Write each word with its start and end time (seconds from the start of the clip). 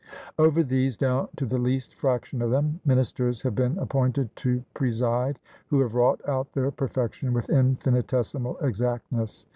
Over 0.39 0.63
these, 0.63 0.97
down 0.97 1.29
to 1.35 1.45
the 1.45 1.59
least 1.59 1.93
fraction 1.93 2.41
of 2.41 2.49
them, 2.49 2.79
ministers 2.83 3.43
have 3.43 3.53
been 3.53 3.77
appointed 3.77 4.35
to 4.37 4.63
preside, 4.73 5.37
who 5.67 5.79
have 5.81 5.93
wrought 5.93 6.21
out 6.27 6.51
their 6.53 6.71
perfection 6.71 7.33
with 7.33 7.51
infinitesimal 7.51 8.57
exactness. 8.61 9.45